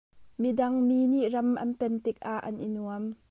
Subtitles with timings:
[0.41, 3.03] Miding mi nih ram an pen tikah mi an i nuam.